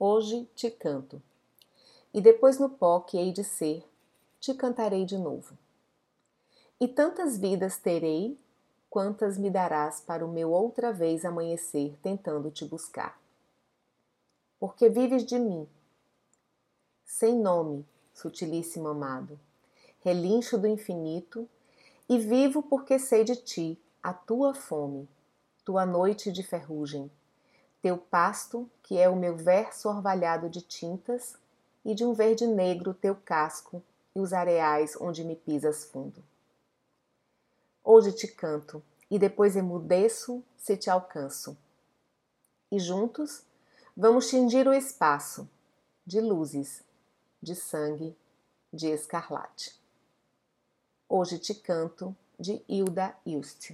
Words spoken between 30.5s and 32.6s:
tintas, e de um verde